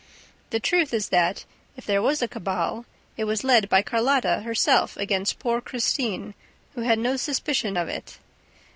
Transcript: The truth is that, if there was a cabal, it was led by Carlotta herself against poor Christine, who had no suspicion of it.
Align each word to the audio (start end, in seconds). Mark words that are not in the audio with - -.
The 0.49 0.59
truth 0.59 0.95
is 0.95 1.09
that, 1.09 1.45
if 1.77 1.85
there 1.85 2.01
was 2.01 2.23
a 2.23 2.27
cabal, 2.27 2.85
it 3.17 3.25
was 3.25 3.43
led 3.43 3.69
by 3.69 3.83
Carlotta 3.83 4.39
herself 4.39 4.97
against 4.97 5.37
poor 5.37 5.61
Christine, 5.61 6.33
who 6.73 6.81
had 6.81 6.97
no 6.97 7.17
suspicion 7.17 7.77
of 7.77 7.87
it. 7.87 8.17